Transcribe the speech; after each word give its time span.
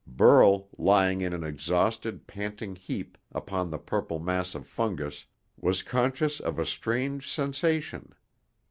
Burl, 0.07 0.67
lying 0.79 1.21
in 1.21 1.31
an 1.31 1.43
exhausted, 1.43 2.25
panting 2.25 2.75
heap 2.75 3.19
upon 3.31 3.69
the 3.69 3.77
purple 3.77 4.17
mass 4.17 4.55
of 4.55 4.65
fungus, 4.65 5.27
was 5.57 5.83
conscious 5.83 6.39
of 6.39 6.57
a 6.57 6.65
strange 6.65 7.29
sensation. 7.29 8.11